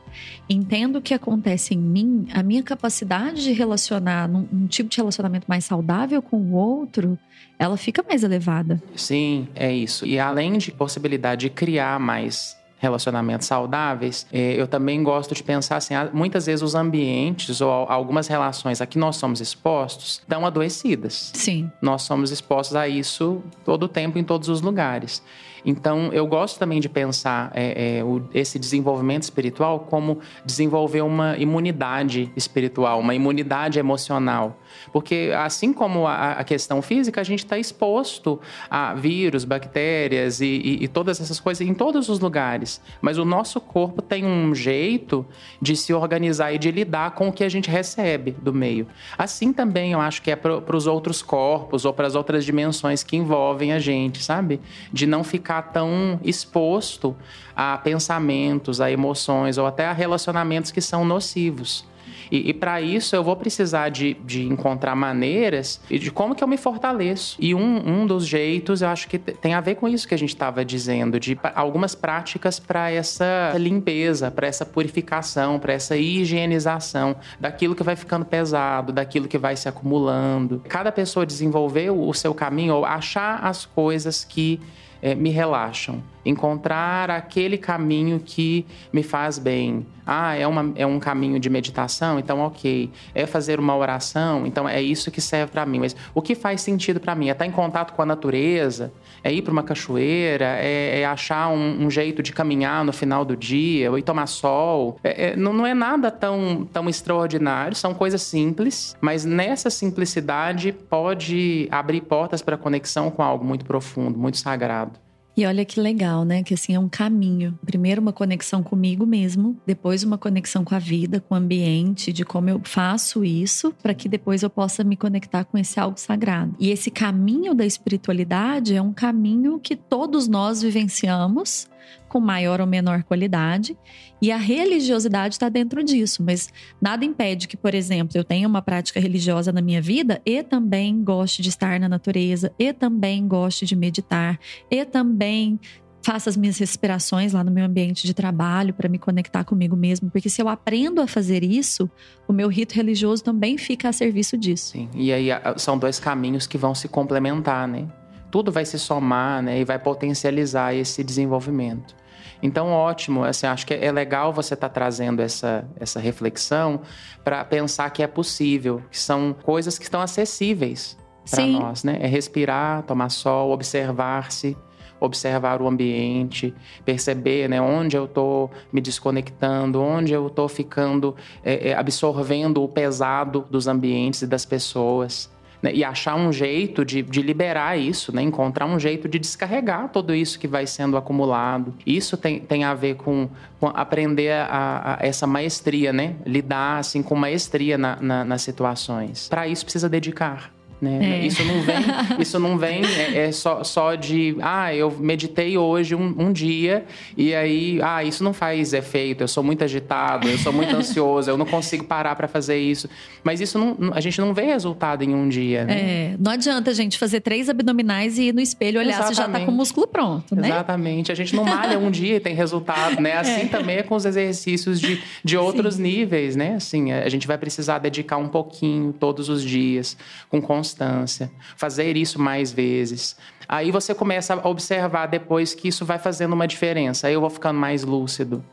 [0.50, 4.98] entendo o que acontece em mim, a minha capacidade de relacionar num, num tipo de
[4.98, 7.18] relacionamento mais saudável com o outro,
[7.62, 8.82] ela fica mais elevada.
[8.96, 10.04] Sim, é isso.
[10.04, 15.76] E além de possibilidade de criar mais relacionamentos saudáveis, é, eu também gosto de pensar
[15.76, 21.32] assim, muitas vezes os ambientes ou algumas relações a que nós somos expostos estão adoecidas.
[21.36, 21.72] Sim.
[21.80, 25.22] Nós somos expostos a isso todo o tempo em todos os lugares.
[25.66, 31.38] Então, eu gosto também de pensar é, é, o, esse desenvolvimento espiritual como desenvolver uma
[31.38, 34.58] imunidade espiritual, uma imunidade emocional.
[34.92, 40.46] Porque, assim como a, a questão física, a gente está exposto a vírus, bactérias e,
[40.46, 42.82] e, e todas essas coisas em todos os lugares.
[43.02, 45.26] Mas o nosso corpo tem um jeito
[45.62, 48.88] de se organizar e de lidar com o que a gente recebe do meio.
[49.18, 53.04] Assim também eu acho que é para os outros corpos ou para as outras dimensões
[53.04, 54.60] que envolvem a gente, sabe?
[54.92, 57.16] De não ficar ficar tão exposto
[57.54, 61.86] a pensamentos, a emoções ou até a relacionamentos que são nocivos.
[62.32, 66.42] E, e para isso eu vou precisar de, de encontrar maneiras e de como que
[66.42, 67.36] eu me fortaleço.
[67.38, 70.18] E um, um dos jeitos, eu acho que tem a ver com isso que a
[70.18, 77.18] gente estava dizendo, de algumas práticas para essa limpeza, para essa purificação, para essa higienização
[77.38, 80.64] daquilo que vai ficando pesado, daquilo que vai se acumulando.
[80.70, 84.62] Cada pessoa desenvolver o seu caminho ou achar as coisas que
[85.02, 86.04] é, me relaxam.
[86.26, 89.86] Encontrar aquele caminho que me faz bem.
[90.06, 92.20] Ah, é, uma, é um caminho de meditação?
[92.20, 92.92] Então, ok.
[93.14, 94.46] É fazer uma oração?
[94.46, 95.80] Então, é isso que serve para mim.
[95.80, 97.30] Mas o que faz sentido para mim?
[97.30, 98.92] É estar em contato com a natureza?
[99.24, 100.58] É ir para uma cachoeira?
[100.60, 103.92] É, é achar um, um, jeito de caminhar no final do dia?
[103.92, 105.00] Ou ir tomar sol?
[105.04, 107.76] É, é, não, não é nada tão, tão extraordinário.
[107.76, 108.96] São coisas simples.
[109.00, 115.00] Mas nessa simplicidade pode abrir portas para conexão com algo muito profundo, muito sagrado.
[115.36, 116.44] E olha que legal, né?
[116.44, 117.58] Que assim é um caminho.
[117.66, 122.26] Primeiro uma conexão comigo mesmo, depois uma conexão com a vida, com o ambiente, de
[122.26, 126.56] como eu faço isso, para que depois eu possa me conectar com esse algo sagrado.
[126.60, 131.71] E esse caminho da espiritualidade é um caminho que todos nós vivenciamos
[132.08, 133.78] com maior ou menor qualidade.
[134.22, 136.50] E a religiosidade está dentro disso, mas
[136.82, 141.04] nada impede que, por exemplo, eu tenha uma prática religiosa na minha vida e também
[141.04, 144.40] goste de estar na natureza, e também goste de meditar,
[144.70, 145.60] e também
[146.04, 150.10] faça as minhas respirações lá no meu ambiente de trabalho para me conectar comigo mesmo,
[150.10, 151.90] porque se eu aprendo a fazer isso,
[152.28, 154.72] o meu rito religioso também fica a serviço disso.
[154.72, 154.90] Sim.
[154.94, 157.88] E aí são dois caminhos que vão se complementar, né?
[158.32, 161.96] Tudo vai se somar, né, e vai potencializar esse desenvolvimento.
[162.42, 163.24] Então, ótimo.
[163.24, 166.82] Assim, acho que é legal você estar tá trazendo essa, essa reflexão
[167.24, 170.98] para pensar que é possível, que são coisas que estão acessíveis
[171.30, 172.00] para nós, né?
[172.02, 174.58] É respirar, tomar sol, observar-se,
[175.00, 176.54] observar o ambiente,
[176.86, 182.70] perceber, né, onde eu estou me desconectando, onde eu estou ficando é, é, absorvendo o
[182.70, 185.31] pesado dos ambientes e das pessoas
[185.62, 185.72] né?
[185.74, 188.22] e achar um jeito de, de liberar isso, né?
[188.22, 191.74] encontrar um jeito de descarregar tudo isso que vai sendo acumulado.
[191.86, 196.16] Isso tem, tem a ver com, com aprender a, a, essa maestria, né?
[196.26, 199.28] lidar assim, com maestria na, na, nas situações.
[199.30, 200.52] Para isso precisa dedicar.
[200.82, 201.20] Né?
[201.20, 201.26] É.
[201.28, 201.76] Isso não vem,
[202.20, 206.86] isso não vem é, é, só, só de ah, eu meditei hoje um, um, dia
[207.16, 211.30] e aí ah, isso não faz efeito, eu sou muito agitado, eu sou muito ansioso,
[211.30, 212.90] eu não consigo parar para fazer isso.
[213.24, 215.66] Mas isso não, a gente não vê resultado em um dia.
[215.66, 215.80] Né?
[215.80, 219.16] É, não adianta a gente fazer três abdominais e ir no espelho olhar Exatamente.
[219.16, 220.48] se já tá com o músculo pronto, né?
[220.48, 221.12] Exatamente.
[221.12, 223.18] A gente não malha um dia e tem resultado, né?
[223.22, 223.46] Assim é.
[223.46, 225.84] também é com os exercícios de, de outros Sim.
[225.84, 226.56] níveis, né?
[226.56, 229.96] Assim, a gente vai precisar dedicar um pouquinho todos os dias,
[230.28, 233.18] com constância constância, fazer isso mais vezes.
[233.48, 237.08] Aí você começa a observar depois que isso vai fazendo uma diferença.
[237.08, 238.44] Aí eu vou ficando mais lúcido.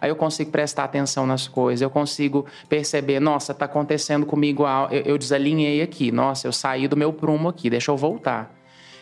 [0.00, 5.00] Aí eu consigo prestar atenção nas coisas, eu consigo perceber, nossa, está acontecendo comigo, eu,
[5.02, 8.54] eu desalinhei aqui, nossa, eu saí do meu prumo aqui, deixa eu voltar.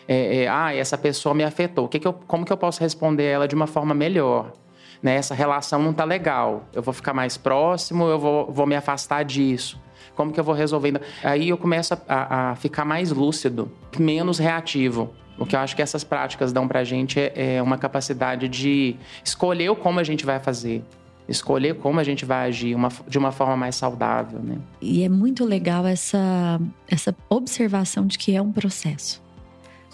[0.07, 1.87] É, é, ah, essa pessoa me afetou.
[1.87, 4.53] Que que eu, como que eu posso responder ela de uma forma melhor?
[5.01, 5.15] Né?
[5.15, 6.63] Essa relação não está legal.
[6.73, 9.79] Eu vou ficar mais próximo, eu vou, vou me afastar disso.
[10.15, 10.99] Como que eu vou resolvendo?
[11.23, 15.13] Aí eu começo a, a ficar mais lúcido, menos reativo.
[15.37, 18.95] O que eu acho que essas práticas dão pra gente é, é uma capacidade de
[19.23, 20.83] escolher como a gente vai fazer
[21.27, 24.57] escolher como a gente vai agir uma, de uma forma mais saudável, né?
[24.81, 29.21] E é muito legal essa, essa observação de que é um processo,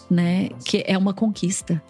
[0.10, 0.50] né?
[0.66, 1.82] Que é uma conquista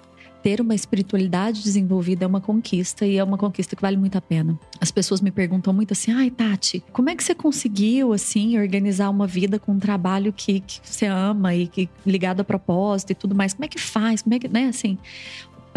[0.41, 4.21] ter uma espiritualidade desenvolvida é uma conquista e é uma conquista que vale muito a
[4.21, 4.60] pena.
[4.80, 9.10] As pessoas me perguntam muito assim: "Ai, Tati, como é que você conseguiu assim organizar
[9.10, 13.15] uma vida com um trabalho que, que você ama e que ligado a propósito e
[13.15, 13.54] tudo mais?
[13.54, 14.21] Como é que faz?
[14.21, 14.97] Como é que, né, assim,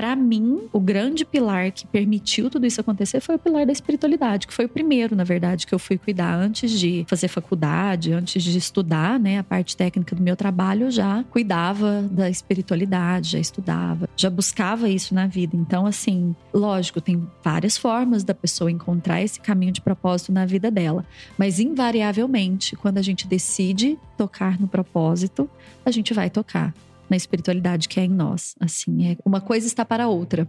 [0.03, 4.49] para mim, o grande pilar que permitiu tudo isso acontecer foi o pilar da espiritualidade,
[4.49, 8.43] que foi o primeiro, na verdade, que eu fui cuidar antes de fazer faculdade, antes
[8.43, 13.39] de estudar, né, a parte técnica do meu trabalho, eu já cuidava da espiritualidade, já
[13.39, 15.57] estudava, já buscava isso na vida.
[15.57, 20.69] Então, assim, lógico, tem várias formas da pessoa encontrar esse caminho de propósito na vida
[20.69, 21.07] dela,
[21.39, 25.49] mas invariavelmente, quando a gente decide tocar no propósito,
[25.87, 26.75] a gente vai tocar
[27.13, 28.55] na espiritualidade que é em nós.
[28.59, 30.49] Assim, é uma coisa está para outra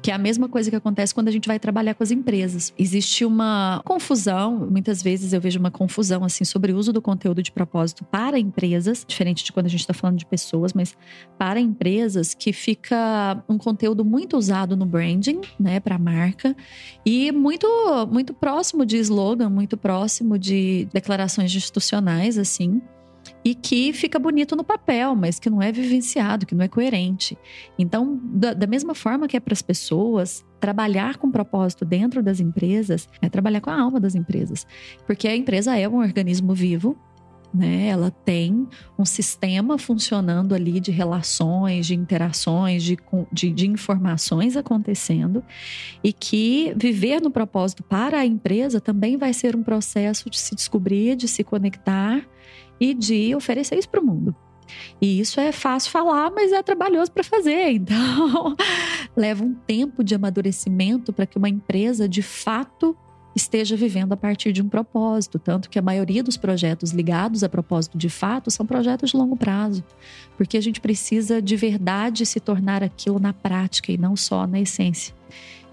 [0.00, 2.72] que é a mesma coisa que acontece quando a gente vai trabalhar com as empresas.
[2.78, 7.42] Existe uma confusão, muitas vezes eu vejo uma confusão assim sobre o uso do conteúdo
[7.42, 10.96] de propósito para empresas, diferente de quando a gente está falando de pessoas, mas
[11.36, 16.54] para empresas que fica um conteúdo muito usado no branding, né, para a marca
[17.04, 17.66] e muito
[18.10, 22.80] muito próximo de slogan, muito próximo de declarações institucionais assim
[23.44, 27.38] e que fica bonito no papel, mas que não é vivenciado, que não é coerente.
[27.78, 32.40] Então, da, da mesma forma que é para as pessoas, trabalhar com propósito dentro das
[32.40, 34.66] empresas é trabalhar com a alma das empresas,
[35.06, 36.96] porque a empresa é um organismo vivo.
[37.54, 37.86] Né?
[37.86, 42.98] Ela tem um sistema funcionando ali de relações, de interações, de,
[43.32, 45.42] de, de informações acontecendo,
[46.04, 50.54] e que viver no propósito para a empresa também vai ser um processo de se
[50.54, 52.22] descobrir, de se conectar
[52.80, 54.34] e de oferecer isso para o mundo.
[55.00, 57.68] E isso é fácil falar, mas é trabalhoso para fazer.
[57.78, 58.56] Então,
[59.16, 62.96] leva um tempo de amadurecimento para que uma empresa de fato
[63.34, 67.48] esteja vivendo a partir de um propósito, tanto que a maioria dos projetos ligados a
[67.48, 69.84] propósito de fato são projetos de longo prazo,
[70.36, 74.60] porque a gente precisa de verdade se tornar aquilo na prática e não só na
[74.60, 75.14] essência.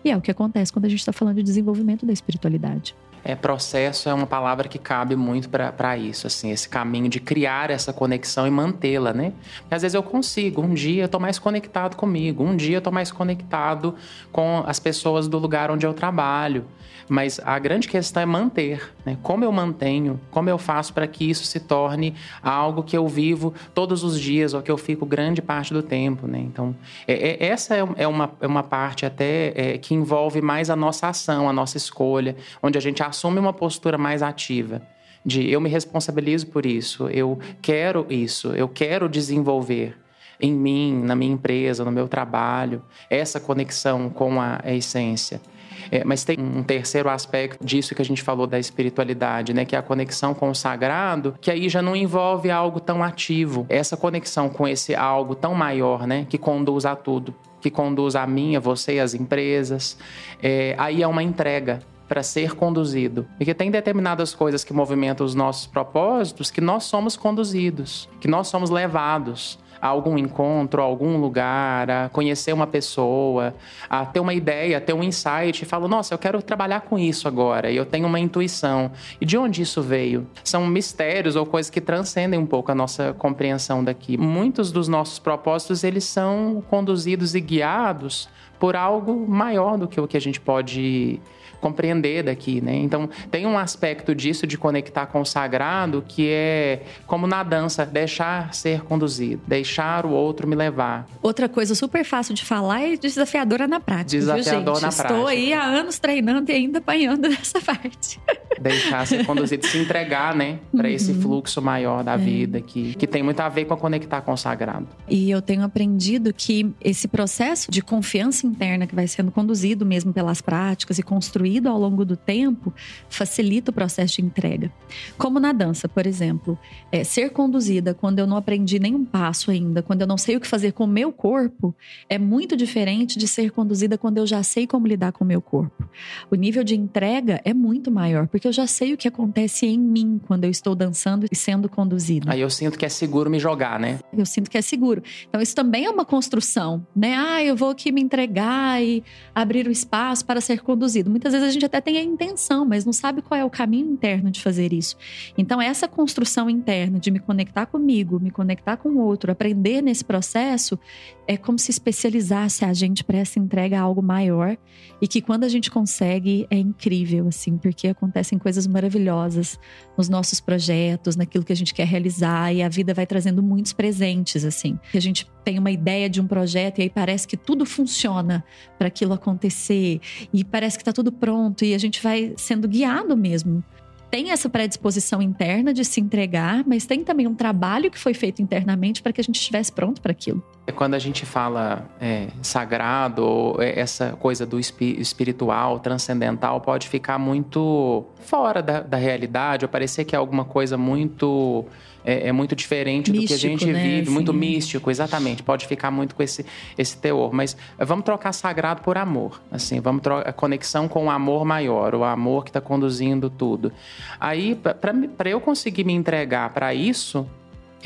[0.04, 2.96] E é o que acontece quando a gente está falando de desenvolvimento da espiritualidade.
[3.26, 7.72] É, processo é uma palavra que cabe muito para isso, assim, esse caminho de criar
[7.72, 9.34] essa conexão e mantê-la, né?
[9.62, 12.82] Porque às vezes eu consigo, um dia eu tô mais conectado comigo, um dia eu
[12.82, 13.96] tô mais conectado
[14.32, 16.66] com as pessoas do lugar onde eu trabalho.
[17.08, 19.18] Mas a grande questão é manter, né?
[19.22, 23.54] Como eu mantenho, como eu faço para que isso se torne algo que eu vivo
[23.74, 26.40] todos os dias ou que eu fico grande parte do tempo, né?
[26.40, 26.76] Então,
[27.08, 30.76] é, é, essa é, é uma, é uma parte até é, que envolve mais a
[30.76, 34.82] nossa ação, a nossa escolha, onde a gente assume uma postura mais ativa
[35.26, 39.98] de eu me responsabilizo por isso, eu quero isso, eu quero desenvolver
[40.40, 45.42] em mim, na minha empresa, no meu trabalho, essa conexão com a essência.
[45.90, 49.66] É, mas tem um terceiro aspecto disso que a gente falou da espiritualidade, né?
[49.66, 53.66] Que é a conexão com o sagrado, que aí já não envolve algo tão ativo.
[53.70, 56.26] Essa conexão com esse algo tão maior, né?
[56.28, 57.36] Que conduz a tudo.
[57.62, 59.98] Que conduz a mim, a você as empresas.
[60.42, 63.28] É, aí é uma entrega para ser conduzido.
[63.38, 68.48] Porque tem determinadas coisas que movimentam os nossos propósitos que nós somos conduzidos, que nós
[68.48, 73.54] somos levados a algum encontro, a algum lugar, a conhecer uma pessoa,
[73.90, 76.98] a ter uma ideia, a ter um insight e falo, nossa, eu quero trabalhar com
[76.98, 78.92] isso agora, e eu tenho uma intuição.
[79.20, 80.28] E de onde isso veio?
[80.44, 84.18] São mistérios ou coisas que transcendem um pouco a nossa compreensão daqui.
[84.18, 88.28] Muitos dos nossos propósitos, eles são conduzidos e guiados
[88.60, 91.20] por algo maior do que o que a gente pode
[91.66, 92.76] compreender daqui, né?
[92.76, 97.84] Então, tem um aspecto disso de conectar com o sagrado que é como na dança,
[97.88, 101.08] deixar ser conduzido, deixar o outro me levar.
[101.24, 105.14] Outra coisa super fácil de falar e desafiadora na prática, Desafiador viu, na Estou prática.
[105.16, 108.20] Estou aí há anos treinando e ainda apanhando nessa parte.
[108.62, 111.22] Deixar ser conduzido, se entregar, né, para esse Uhum.
[111.22, 112.18] fluxo maior da É.
[112.18, 114.88] vida que, que tem muito a ver com a conectar com o sagrado.
[115.10, 120.14] E eu tenho aprendido que esse processo de confiança interna que vai sendo conduzido mesmo
[120.14, 122.74] pelas práticas e construído ao longo do tempo
[123.10, 124.72] facilita o processo de entrega.
[125.18, 126.58] Como na dança, por exemplo,
[126.92, 130.40] é, ser conduzida quando eu não aprendi nenhum passo ainda, quando eu não sei o
[130.40, 131.76] que fazer com o meu corpo,
[132.10, 135.42] é muito diferente de ser conduzida quando eu já sei como lidar com o meu
[135.42, 135.88] corpo.
[136.30, 139.80] O nível de entrega é muito maior, porque eu já sei o que acontece em
[139.80, 142.32] mim quando eu estou dançando e sendo conduzida.
[142.32, 144.00] Aí eu sinto que é seguro me jogar, né?
[144.14, 145.04] Eu sinto que é seguro.
[145.28, 147.16] Então, isso também é uma construção, né?
[147.16, 151.10] Ah, eu vou aqui me entregar e abrir o espaço para ser conduzido.
[151.10, 153.92] Muitas vezes a gente até tem a intenção, mas não sabe qual é o caminho
[153.92, 154.98] interno de fazer isso.
[155.38, 160.04] Então, essa construção interna de me conectar comigo, me conectar com o outro, aprender nesse
[160.04, 160.80] processo,
[161.28, 164.58] é como se especializasse a gente para essa entrega a algo maior
[165.02, 169.60] e que quando a gente consegue é incrível, assim, porque acontecem coisas maravilhosas
[169.98, 173.74] nos nossos projetos, naquilo que a gente quer realizar e a vida vai trazendo muitos
[173.74, 174.80] presentes, assim.
[174.94, 178.44] A gente tem uma ideia de um projeto e aí parece que tudo funciona
[178.78, 180.00] para aquilo acontecer
[180.32, 183.64] e parece que está tudo pronto e a gente vai sendo guiado mesmo.
[184.12, 188.42] Tem essa predisposição interna de se entregar, mas tem também um trabalho que foi feito
[188.42, 190.44] internamente para que a gente estivesse pronto para aquilo.
[190.68, 196.60] É quando a gente fala é, sagrado, ou é, essa coisa do espi- espiritual, transcendental,
[196.60, 201.66] pode ficar muito fora da, da realidade, ou parecer que é alguma coisa muito.
[202.04, 203.82] É, é muito diferente do que a Místico, gente né?
[203.82, 205.42] vive, muito místico, exatamente.
[205.42, 206.46] Pode ficar muito com esse,
[206.78, 207.34] esse teor.
[207.34, 209.42] Mas vamos trocar sagrado por amor.
[209.52, 213.72] Assim, vamos trocar a conexão com o amor maior, o amor que está conduzindo tudo.
[214.20, 217.28] Aí, para eu conseguir me entregar para isso,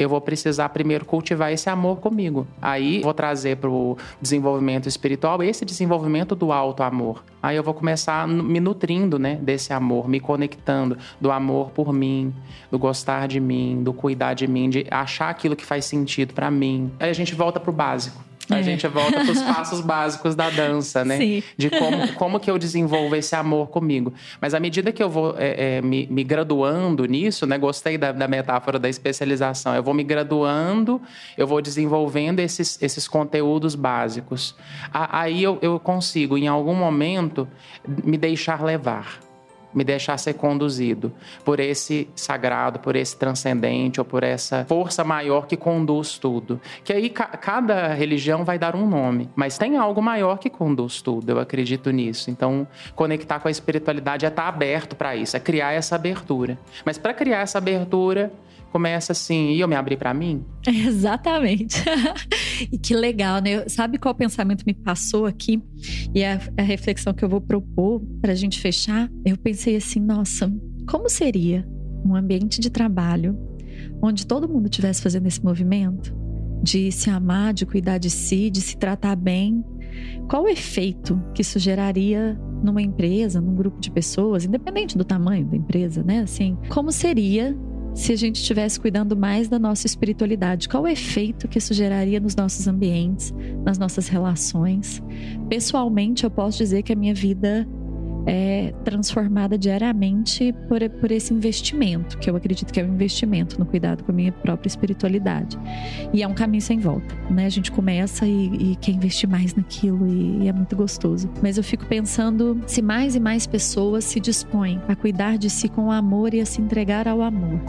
[0.02, 2.48] eu vou precisar primeiro cultivar esse amor comigo.
[2.62, 7.24] Aí vou trazer para o desenvolvimento espiritual esse desenvolvimento do alto amor.
[7.42, 12.34] Aí eu vou começar me nutrindo, né, desse amor, me conectando do amor por mim,
[12.70, 16.52] do gostar de mim, do cuidar de mim, de achar aquilo que faz sentido para
[16.52, 16.92] mim.
[17.00, 18.29] Aí a gente volta pro básico.
[18.50, 18.64] A É.
[18.64, 21.18] gente volta para os passos básicos da dança, né?
[21.18, 21.44] Sim.
[21.58, 24.14] De como, como que eu desenvolvo esse amor comigo.
[24.42, 27.58] Mas à medida que eu vou é, é, me, me graduando nisso, né?
[27.58, 29.76] Gostei da, da metáfora da especialização.
[29.76, 31.02] Eu vou me graduando,
[31.38, 34.56] eu vou desenvolvendo esses, esses conteúdos básicos.
[34.92, 37.48] A- Aí eu, eu consigo, em algum momento,
[37.88, 39.20] me deixar levar
[39.73, 41.12] me deixar ser conduzido
[41.45, 46.60] por esse sagrado, por esse transcendente ou por essa força maior que conduz tudo.
[46.84, 51.01] Que aí ca- cada religião vai dar um nome, mas tem algo maior que conduz
[51.01, 52.32] tudo, eu acredito nisso.
[52.32, 56.58] Então, conectar com a espiritualidade é estar aberto para isso, é criar essa abertura.
[56.86, 58.32] Mas para criar essa abertura,
[58.69, 60.45] começa assim, e eu me abri para mim?
[60.67, 61.84] Exatamente.
[62.71, 63.67] e que legal, né?
[63.67, 65.62] Sabe qual pensamento me passou aqui?
[66.13, 69.10] E a, a reflexão que eu vou propor para a gente fechar?
[69.25, 70.51] Eu pensei assim, nossa,
[70.88, 71.67] como seria
[72.05, 73.38] um ambiente de trabalho
[74.01, 76.17] onde todo mundo estivesse fazendo esse movimento
[76.61, 79.63] de se amar, de cuidar de si, de se tratar bem?
[80.30, 85.45] Qual o efeito que isso geraria numa empresa, num grupo de pessoas, independente do tamanho
[85.45, 86.20] da empresa, né?
[86.20, 87.57] Assim, como seria
[88.00, 90.70] se a gente estivesse cuidando mais da nossa espiritualidade?
[90.70, 93.34] Qual o efeito que isso geraria nos nossos ambientes,
[93.66, 95.04] nas nossas relações?
[95.50, 97.68] Pessoalmente, eu posso dizer que a minha vida
[98.26, 103.66] é transformada diariamente por, por esse investimento, que eu acredito que é um investimento no
[103.66, 105.58] cuidado com a minha própria espiritualidade.
[106.14, 107.47] E é um caminho sem volta, né?
[107.47, 111.30] A gente começa e, e quer investir mais naquilo e, e é muito gostoso.
[111.41, 115.68] Mas eu fico pensando se mais e mais pessoas se dispõem a cuidar de si
[115.68, 117.60] com amor e a se entregar ao amor.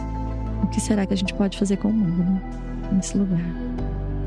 [0.63, 2.41] O que será que a gente pode fazer com o mundo, né?
[2.91, 3.39] Nesse lugar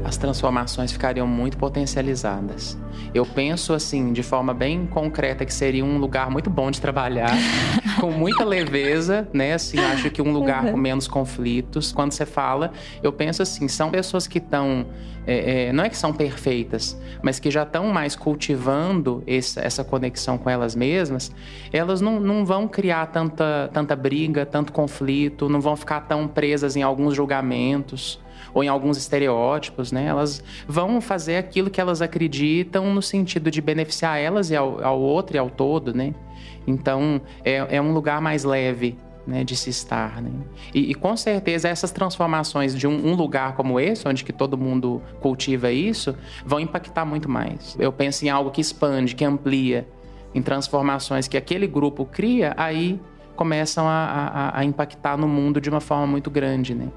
[0.05, 2.79] as transformações ficariam muito potencializadas.
[3.15, 7.31] Eu penso assim, de forma bem concreta, que seria um lugar muito bom de trabalhar,
[7.99, 9.55] com muita leveza, né?
[9.55, 11.91] Assim, acho que um lugar com menos conflitos.
[11.91, 14.87] Quando você fala, eu penso assim, são pessoas que estão,
[15.27, 19.83] é, é, não é que são perfeitas, mas que já estão mais cultivando esse, essa
[19.83, 21.33] conexão com elas mesmas.
[21.73, 26.77] Elas não, não vão criar tanta, tanta briga, tanto conflito, não vão ficar tão presas
[26.77, 28.23] em alguns julgamentos
[28.55, 30.07] ou em alguns estereótipos, né?
[30.07, 35.01] Elas vão fazer aquilo que elas acreditam no sentido de beneficiar elas e ao, ao
[35.01, 36.15] outro e ao todo, né?
[36.67, 38.97] Então, é, é um lugar mais leve
[39.27, 40.21] né, de se estar.
[40.23, 40.31] Né?
[40.73, 44.57] E, e, com certeza essas transformações de um, um, lugar como esse, onde que todo
[44.57, 47.77] mundo cultiva isso, vão impactar muito mais.
[47.79, 49.87] Eu penso em algo que expande, que amplia,
[50.35, 53.01] em transformações que aquele grupo cria, aí
[53.37, 56.75] começam a, a, a impactar no mundo de uma forma muito grande.
[56.75, 56.89] Né?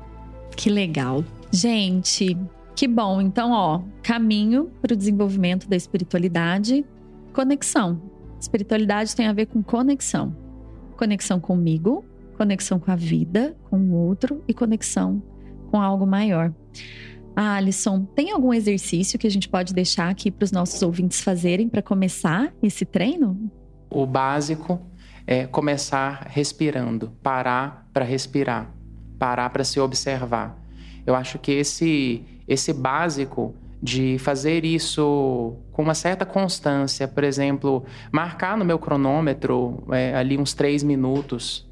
[0.55, 1.23] Que legal.
[1.51, 2.37] Gente,
[2.75, 3.21] que bom.
[3.21, 6.85] Então, ó, caminho para o desenvolvimento da espiritualidade,
[7.33, 8.01] conexão.
[8.39, 10.35] Espiritualidade tem a ver com conexão.
[10.95, 12.05] Conexão comigo,
[12.37, 15.21] conexão com a vida, com o outro e conexão
[15.71, 16.53] com algo maior.
[17.35, 21.21] Ah, Alisson, tem algum exercício que a gente pode deixar aqui para os nossos ouvintes
[21.21, 23.51] fazerem para começar esse treino?
[23.89, 24.81] O básico
[25.25, 28.71] é começar respirando, parar para respirar,
[29.19, 30.66] parar para se observar.
[31.07, 37.85] Eu acho que esse, esse básico de fazer isso com uma certa constância, por exemplo,
[38.11, 41.65] marcar no meu cronômetro é, ali uns três minutos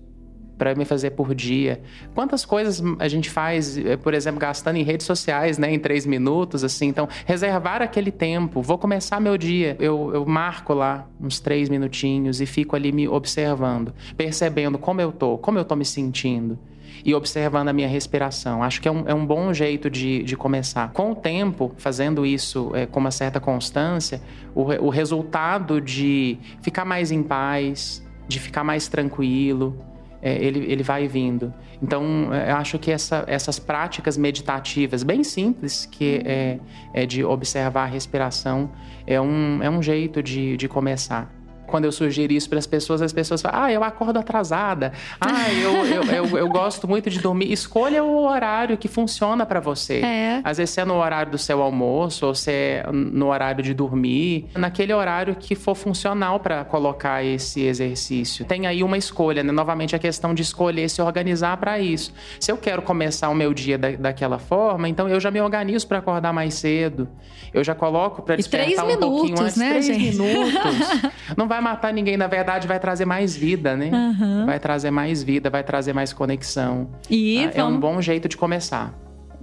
[0.58, 1.82] para me fazer por dia.
[2.14, 6.06] Quantas coisas a gente faz, é, por exemplo, gastando em redes sociais, né, em três
[6.06, 6.88] minutos, assim.
[6.88, 8.62] Então, reservar aquele tempo.
[8.62, 13.06] Vou começar meu dia, eu, eu marco lá uns três minutinhos e fico ali me
[13.06, 16.58] observando, percebendo como eu tô, como eu tô me sentindo
[17.06, 18.64] e observando a minha respiração.
[18.64, 20.92] Acho que é um, é um bom jeito de, de começar.
[20.92, 24.20] Com o tempo, fazendo isso é, com uma certa constância,
[24.56, 29.78] o, o resultado de ficar mais em paz, de ficar mais tranquilo,
[30.20, 31.54] é, ele, ele vai vindo.
[31.80, 36.60] Então, é, eu acho que essa, essas práticas meditativas, bem simples, que é,
[36.92, 38.72] é de observar a respiração,
[39.06, 41.35] é um, é um jeito de, de começar
[41.66, 45.52] quando eu sugiro isso para as pessoas, as pessoas falam: ah, eu acordo atrasada, ah,
[45.52, 47.52] eu, eu, eu, eu gosto muito de dormir.
[47.52, 50.02] Escolha o horário que funciona para você.
[50.02, 50.42] É.
[50.44, 53.74] Às vezes, se é no horário do seu almoço, ou se é no horário de
[53.74, 58.46] dormir, naquele horário que for funcional para colocar esse exercício.
[58.46, 59.52] Tem aí uma escolha, né?
[59.52, 62.14] Novamente, a questão de escolher se organizar para isso.
[62.40, 65.88] Se eu quero começar o meu dia da, daquela forma, então eu já me organizo
[65.88, 67.08] para acordar mais cedo.
[67.54, 69.56] Eu já coloco para despertar um minutos, pouquinho antes.
[69.56, 70.18] Né, três gente?
[70.18, 71.12] minutos.
[71.38, 73.90] Não vai vai matar ninguém, na verdade, vai trazer mais vida, né?
[73.92, 74.46] Uhum.
[74.46, 76.90] Vai trazer mais vida, vai trazer mais conexão.
[77.10, 77.58] E ah, vamos...
[77.58, 78.94] É um bom jeito de começar.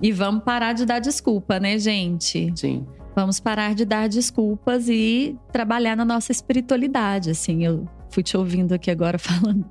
[0.01, 2.53] E vamos parar de dar desculpa, né, gente?
[2.57, 2.87] Sim.
[3.15, 7.31] Vamos parar de dar desculpas e trabalhar na nossa espiritualidade.
[7.31, 9.65] Assim, eu fui te ouvindo aqui agora falando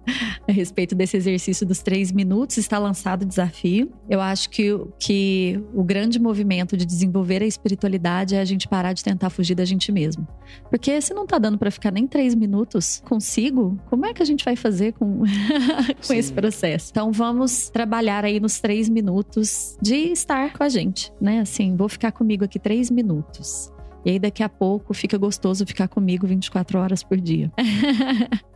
[0.47, 2.57] a respeito desse exercício dos três minutos.
[2.57, 3.91] Está lançado o desafio.
[4.09, 8.93] Eu acho que, que o grande movimento de desenvolver a espiritualidade é a gente parar
[8.93, 10.27] de tentar fugir da gente mesmo.
[10.69, 14.25] Porque se não tá dando para ficar nem três minutos consigo, como é que a
[14.25, 15.23] gente vai fazer com,
[16.05, 16.89] com esse processo?
[16.91, 21.39] Então vamos trabalhar aí nos três minutos de estar com a gente, né?
[21.39, 23.71] Assim, vou ficar comigo aqui três minutos.
[24.05, 27.51] E aí daqui a pouco fica gostoso ficar comigo 24 horas por dia.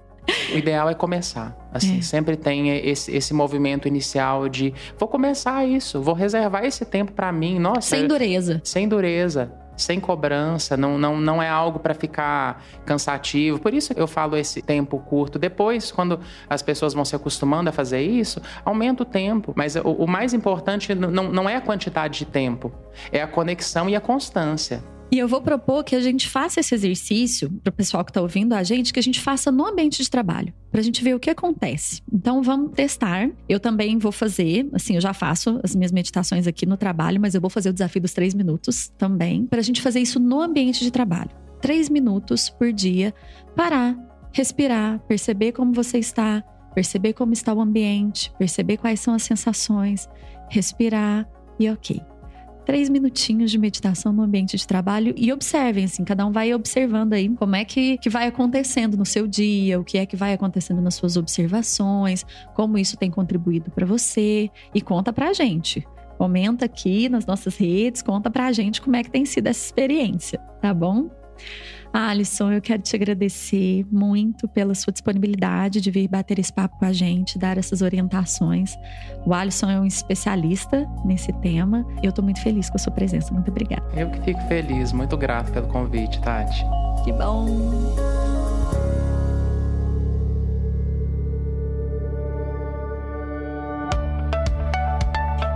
[0.52, 1.56] O ideal é começar.
[1.72, 2.02] Assim, é.
[2.02, 7.32] sempre tem esse, esse movimento inicial de vou começar isso, vou reservar esse tempo para
[7.32, 7.60] mim.
[7.60, 8.62] Nossa, sem dureza.
[8.64, 9.52] Sem dureza.
[9.78, 13.60] sem cobrança, não, não, não é algo para ficar cansativo.
[13.60, 15.38] Por isso eu falo esse tempo curto.
[15.38, 16.20] Depois, quando
[16.50, 19.54] as pessoas vão se acostumando a fazer isso, aumenta o tempo.
[19.56, 22.72] Mas o, o mais importante não, não é a quantidade de tempo,
[23.12, 24.82] é a conexão e a constância.
[25.12, 28.22] E eu vou propor que a gente faça esse exercício para o pessoal que está
[28.22, 31.16] ouvindo a gente, que a gente faça no ambiente de trabalho, para a gente ver
[31.16, 32.02] o que acontece.
[32.12, 33.30] Então vamos testar.
[33.48, 37.36] Eu também vou fazer, assim, eu já faço as minhas meditações aqui no trabalho, mas
[37.36, 40.42] eu vou fazer o desafio dos três minutos também, para a gente fazer isso no
[40.42, 41.32] ambiente de trabalho.
[41.62, 43.14] Três minutos por dia,
[43.56, 43.96] parar,
[44.32, 46.44] respirar, perceber como você está,
[46.74, 50.10] perceber como está o ambiente, perceber quais são as sensações,
[50.50, 51.28] respirar
[51.60, 52.02] e ok
[52.66, 57.14] três minutinhos de meditação no ambiente de trabalho e observem, assim, cada um vai observando
[57.14, 60.34] aí como é que, que vai acontecendo no seu dia, o que é que vai
[60.34, 65.86] acontecendo nas suas observações, como isso tem contribuído para você e conta pra gente.
[66.18, 70.40] Comenta aqui nas nossas redes, conta pra gente como é que tem sido essa experiência,
[70.62, 71.10] tá bom?
[71.96, 76.84] Alisson, eu quero te agradecer muito pela sua disponibilidade de vir bater esse papo com
[76.84, 78.76] a gente, dar essas orientações.
[79.26, 81.88] O Alisson é um especialista nesse tema.
[82.04, 83.34] Eu estou muito feliz com a sua presença.
[83.34, 83.86] Muito obrigada.
[83.96, 86.66] Eu que fico feliz, muito grato pelo convite, Tati.
[87.06, 87.96] Que bom.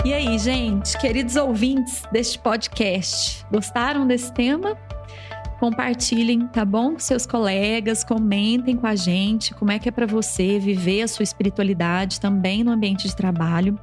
[0.06, 4.78] E aí, gente, queridos ouvintes deste podcast, gostaram desse tema?
[5.60, 6.94] Compartilhem, tá bom?
[6.94, 11.08] Com seus colegas, comentem com a gente como é que é para você viver a
[11.08, 13.78] sua espiritualidade também no ambiente de trabalho.